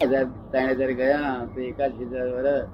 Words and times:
હજાર 0.00 0.26
ત્રણ 0.52 0.76
હજાર 0.78 0.92
ગયા 0.98 1.32
તો 1.54 1.58
એકાદ 1.60 1.92
હજાર 2.02 2.28
વર્ષ 2.34 2.68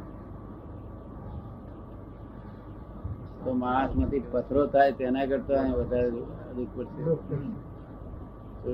તો 3.45 3.51
માણસમાંથી 3.63 4.27
પથરો 4.35 4.63
થાય 4.75 4.93
તેના 5.01 5.27
કરતા 5.33 5.65
વધારે 5.79 6.09
દુઃખ 6.57 6.73
પડશે. 6.77 7.03
તો 8.65 8.71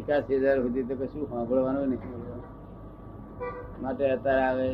એકાશી 0.00 0.40
હજાર 0.42 0.58
સુધી 0.64 0.86
તો 0.90 0.94
કશું 1.00 1.24
સાંભળવાનું 1.30 1.88
નહીં. 1.94 2.42
માટે 3.82 4.04
અત્યારે 4.16 4.44
આવે 4.50 4.68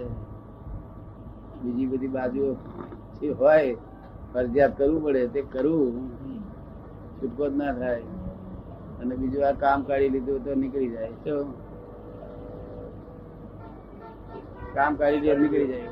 બીજી 1.62 1.88
બધી 1.92 2.14
બાજુ 2.18 2.44
હોય 3.40 3.70
ફરજિયાત 4.32 4.72
કરવું 4.78 5.00
પડે 5.04 5.22
તે 5.34 5.40
કરવું 5.56 5.94
છૂટકો 7.18 7.44
જ 7.48 7.52
ના 7.62 7.74
થાય. 7.80 8.15
અને 9.00 9.14
બીજું 9.20 9.42
આ 9.48 9.56
કામ 9.64 9.78
કાઢી 9.88 10.12
લીધું 10.14 10.44
તો 10.44 10.50
નીકળી 10.62 10.92
જાય. 10.94 11.12
શું 11.24 11.46
કામ 14.74 14.92
કાઢી 15.02 15.24
લે 15.26 15.36
નીકળી 15.42 15.68
જાય. 15.72 15.90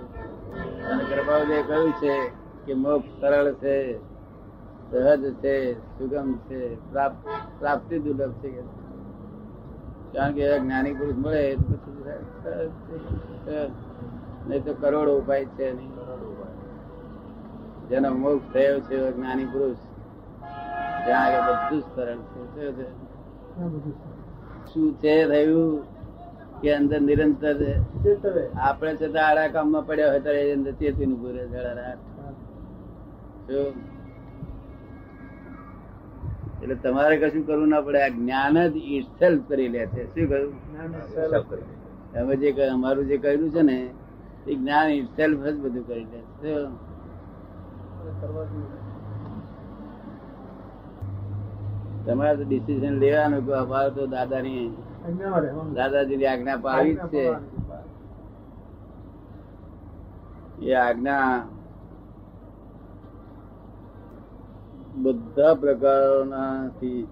અને 0.90 1.02
ગર્ભાવધે 1.10 1.56
કહ્યું 1.68 1.92
છે 2.00 2.14
કે 2.64 2.72
મોક્ષ 2.74 3.10
સરળ 3.20 3.48
છે, 3.62 3.76
સહજ 4.90 5.22
છે, 5.42 5.54
સુગમ 5.98 6.28
છે 6.46 6.58
પ્રાપ્ત 6.90 7.20
પ્રાપ્તિ 7.60 7.96
દુર્લભ 8.04 8.34
છે. 8.40 8.50
કારણ 10.14 10.32
કે 10.34 10.44
જ્ઞાની 10.58 10.96
પુરુષ 10.98 11.18
મળે 11.22 11.44
તો 11.56 11.76
પછી 11.80 12.02
નહીં 14.48 14.62
તો 14.64 14.72
કરોડો 14.82 15.12
ઉપાય 15.20 15.46
છે 15.56 15.66
જેનો 17.88 18.08
મોક્ષ 18.22 18.46
થયો 18.52 18.76
છે 18.88 18.96
જ્ઞાની 19.16 19.48
પુરુષ 19.52 19.80
ત્યાં 21.04 21.22
આગળ 21.24 21.42
બધું 21.48 21.80
જ 21.80 21.82
છે. 22.76 22.86
શું 24.72 24.86
છે? 25.02 25.16
છે 25.26 25.44
કે 26.60 26.68
અંદર 26.74 27.00
નિરંતર 27.00 27.56
આપણે 28.68 28.92
છતાં 28.96 29.24
આડા 29.28 29.48
કામમાં 29.48 29.86
પડ્યા 29.86 30.10
હોય 30.10 30.20
ત્યારે 30.20 30.52
અંદર 30.52 30.72
ચેતી 30.80 31.06
નું 31.06 31.18
પૂરે 31.20 31.42
એટલે 36.62 36.74
તમારે 36.74 37.16
કશું 37.22 37.46
કરવું 37.46 37.68
ના 37.68 37.80
પડે. 37.80 37.98
આ 38.02 38.08
જ્ઞાન 38.08 38.56
જ 38.68 38.76
ઇટસેલ્ફ 38.76 39.42
કરી 39.48 39.68
લે 39.68 39.82
છે. 39.86 40.02
શું 40.14 40.28
કહ્યું? 40.28 40.52
અમે 42.20 42.34
જે 42.36 42.48
અમારું 42.68 43.04
જે 43.06 43.16
કર્યું 43.18 43.50
છે 43.50 43.62
ને 43.62 43.78
એ 44.46 44.54
જ્ઞાન 44.54 44.88
ઇટસેલ્ફ 44.90 45.40
જ 45.54 45.56
બધું 45.60 45.84
કરી 45.86 46.06
લે 46.12 46.20
છે 46.20 46.52
શું? 46.56 46.72
તમારે 52.06 52.36
તો 52.36 52.44
ડિસિઝન 52.48 52.92
લેવાનું 52.92 53.46
કે 53.46 53.52
અમારે 53.52 53.90
તો 53.90 54.06
દાદાની 54.06 54.76
દાદાજીની 55.74 56.26
આજ્ઞા 56.26 56.56
પાવી 56.56 56.94
જ 56.94 56.98
છે. 56.98 57.34
એ 60.62 60.74
આજ્ઞા 60.74 61.48
બધા 64.94 65.54
પ્રકારોનાથી 65.54 67.06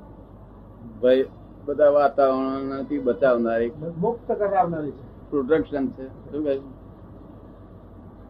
ભય 1.03 1.25
બધા 1.65 1.89
વાતાવરણથી 1.89 2.99
બચાવનારી 2.99 3.73
મુક્ત 3.99 4.33
કરાવનારી 4.33 4.91
છે. 4.91 5.31
પ્રોટેક્શન 5.31 5.89
છે. 5.89 6.07
શું 6.07 6.45
કહ્યું? 6.45 6.73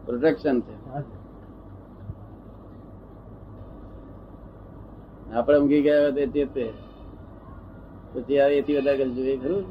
પ્રોટેક્શન 0.05 0.61
છે. 0.61 1.22
આપણે 5.35 5.57
ઊંઘી 5.59 5.81
ગયા 5.81 6.01
હોય 6.03 6.27
તે 6.27 6.45
તે. 6.45 6.65
પછી 8.13 8.39
આ 8.39 8.47
એથી 8.57 8.77
વધારે 8.77 8.97
કરી 8.97 9.15
જોઈએ, 9.15 9.37
ખરું 9.37 9.65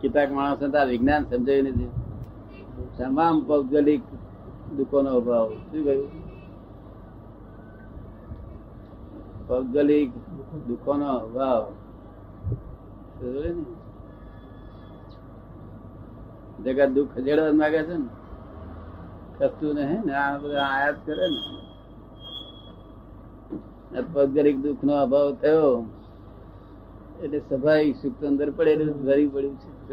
કેટલાક 0.00 0.30
માણસો 0.32 0.66
તો 0.68 0.78
આ 0.78 0.90
વિજ્ઞાન 0.90 1.22
સમજાયું 1.30 1.68
નથી. 1.68 1.90
તમામ 2.96 3.36
ભૌગોલિક 3.46 4.02
દુકાનો 4.76 5.10
અભાવ. 5.18 5.48
શું 5.70 5.84
કહ્યું? 5.86 6.10
ભૌગોલિક 9.48 10.10
દુઃખોનો 10.66 11.08
અભાવ? 11.18 11.62
જગત 16.64 16.90
દુઃખ 16.94 17.14
જેડવા 17.24 17.52
માંગે 17.52 17.80
છે 17.82 17.96
ને? 17.96 18.21
નહીં, 19.74 20.00
ને 20.04 20.14
આયાત 20.14 20.94
કરે 21.06 21.26
ને. 21.28 21.72
આ 23.98 24.00
દુઃખ 24.62 24.84
નો 24.84 24.92
અભાવ 24.92 25.34
થયો, 25.34 25.84
એટલે 27.22 27.38
સ્વાભાવિક 27.38 27.96
સુખ 27.96 28.12
તો 28.20 28.26
અંદર 28.26 28.50
પડેલું 28.50 29.04
ભરી 29.04 29.26
પડ્યું 29.28 29.56
છે. 29.56 29.92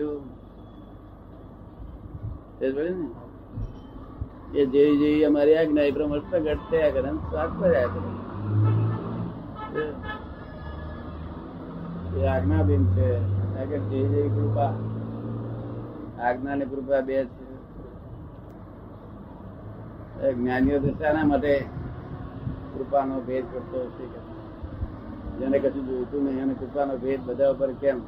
એ 4.59 4.65
જેવી 4.65 4.97
જેવી 4.97 5.23
અમારી 5.23 5.55
આજ્ઞા 5.55 5.81
એ 5.81 5.91
પ્રમાણે 5.91 6.21
પ્રગટ 6.29 6.57
થયા 6.71 6.89
કરે 6.89 7.11
સ્વાદ 7.11 7.49
કર્યા 7.59 7.85
કરે. 7.85 8.09
એ. 12.19 12.25
આજ્ઞાધીન 12.27 12.85
છે. 12.85 13.19
જેવી 13.59 14.07
જેવી 14.07 14.29
કૃપા. 14.29 14.73
આજ્ઞા 16.23 16.55
ને 16.55 16.65
કૃપા 16.65 17.01
બે 17.01 17.25
છે. 17.25 17.48
જ્ઞાનીઓ 20.23 20.79
તો 20.79 20.89
શાના 20.89 21.23
માટે 21.23 21.53
કૃપાનો 22.77 23.21
ભેદ 23.21 23.43
કરતો 23.53 23.77
હશે 23.81 24.05
કે 24.05 24.19
જેને 25.39 25.59
કશું 25.59 25.87
જોઈતું 25.87 26.23
નહીં 26.23 26.43
અને 26.43 26.53
કૃપાનો 26.53 26.97
ભેદ 26.97 27.19
બધા 27.25 27.51
ઉપર 27.51 27.71
કેમ? 27.71 27.99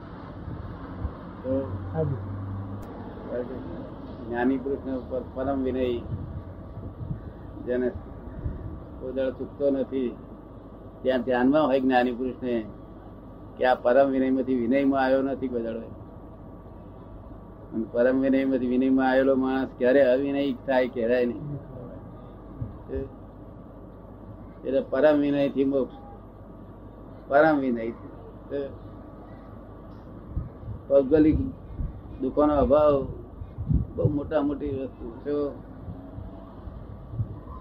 તો 1.44 1.68
જ્ઞાની 4.28 4.58
પુરુષ 4.58 4.98
ઉપર 4.98 5.22
પરમ 5.34 5.64
વિનય 5.64 5.86
જેને 7.66 7.92
ઉદળ 9.04 9.32
ચૂકતો 9.32 9.72
નથી 9.72 10.16
ત્યાં 11.02 11.22
ધ્યાનમાં 11.22 11.68
હોય 11.68 11.80
જ્ઞાની 11.80 12.12
પુરુષને 12.12 12.66
કે 13.58 13.66
આ 13.66 13.76
પરમ 13.76 14.10
વિનયમાંથી 14.10 14.56
વિનયમાં 14.56 15.04
આવ્યો 15.04 15.22
નથી 15.22 15.48
અને 17.74 17.86
પરમ 17.92 18.20
વિનયમાંથી 18.20 18.68
વિનયમાં 18.68 19.10
આવેલો 19.10 19.36
માણસ 19.36 19.70
ક્યારે 19.78 20.02
અવિનય 20.04 20.54
થાય 20.54 20.88
કહેવાય 20.88 21.26
નહીં. 21.26 21.81
એટલે 22.98 24.82
પરમ 24.82 25.20
વિનયથી 25.20 25.66
મોક્ષ. 25.66 25.96
પરમ 27.28 27.58
વિનય 27.58 27.90
ભૌગોલિક 30.90 31.38
દુકાનો 32.22 32.56
અભાવ 32.56 33.08
બહુ 33.96 34.10
મોટા 34.10 34.42
મોટી 34.42 34.70
વસ્તુ 34.70 35.12
છે. 35.12 35.32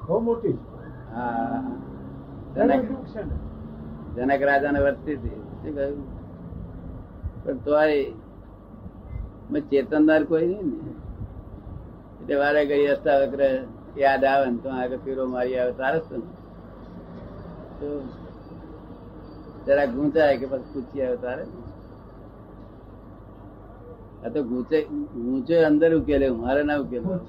બહુ 0.07 0.21
મોટી 0.21 0.59
હા. 1.15 1.63
જનક 2.55 2.85
જનક 4.17 4.43
રાજા 4.43 4.71
ને? 4.71 4.81
વર્તી 4.81 5.15
હતી. 5.15 5.29
શું 5.29 5.75
કહ્યું 5.75 6.21
પણ 7.45 7.57
તોય 7.57 8.13
મેં 9.51 9.69
ચેતનદાર 9.69 10.25
કોઈ 10.25 10.47
નહીં 10.47 10.67
ને? 10.67 10.91
એટલે 12.23 12.35
વારે 12.35 12.67
ગઈ 12.67 12.87
અષ્ટાવક્ર 12.87 13.67
યાદ 13.97 14.25
આવે 14.25 14.51
ને 14.51 14.59
તો 14.63 14.69
આગળ 14.71 14.99
પીરો 15.05 15.27
મારી 15.27 15.59
આવે, 15.59 15.73
તારે 15.73 15.99
શું 16.09 16.23
તો 17.81 17.89
જરા 19.67 19.87
ગુંચાય 19.87 20.39
કે 20.41 20.47
પછી 20.47 20.71
પૂછી 20.73 21.03
આવે 21.03 21.17
તારે? 21.17 21.45
આ 24.25 24.31
તો 24.31 24.43
ગુંચે 24.45 24.79
ગુંચે 25.15 25.55
અંદર 25.65 25.93
ઉકેલે, 25.95 26.31
મારે 26.31 26.63
ના 26.63 26.79
ઉકેલે. 26.79 27.21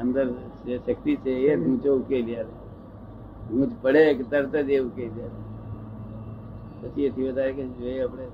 અંદર 0.00 0.26
જે 0.64 0.78
શક્તિ 0.78 1.16
છે 1.22 1.30
એ 1.30 1.56
જ 1.56 1.60
ઊંચો 1.66 1.90
ઉકેલી 1.96 2.36
આવે. 2.36 2.54
ગૂંચ 3.50 3.72
પડે 3.82 4.14
કે 4.18 4.24
તરત 4.30 4.54
જ 4.66 4.70
એ 4.70 4.80
ઉકેલી 4.80 5.22
આવે. 5.22 5.40
પછી 6.80 7.06
એથી 7.06 7.28
વધારે 7.28 7.52
કે 7.52 7.64
જોઈએ 7.78 8.02
આપણે. 8.02 8.26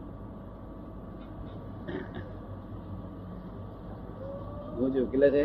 ઊંચ 4.83 4.97
ઉકેલે 4.97 5.31
છે? 5.31 5.45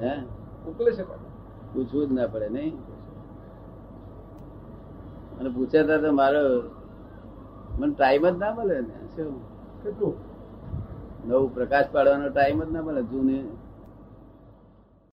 હે? 0.00 0.12
ઉકેલે 0.66 0.92
છે 0.92 1.04
પૂછવું 1.72 2.08
જ 2.08 2.12
ના 2.12 2.26
પડે 2.26 2.48
નહીં? 2.48 2.74
અને 5.40 5.48
પૂછ્યા 5.50 5.98
તો 5.98 6.12
મારો 6.12 6.42
મને 7.78 7.94
ટાઈમ 7.94 8.28
જ 8.28 8.38
ના 8.38 8.54
મળે 8.54 8.80
ને 8.80 8.94
શું? 9.16 9.34
કેટલું? 9.82 10.14
નવું 11.26 11.54
પ્રકાશ 11.54 11.88
પાડવાનો 11.92 12.28
ટાઈમ 12.28 12.64
જ 12.64 12.70
ના 12.70 12.82
મળે 12.82 13.02
જૂની 13.02 13.44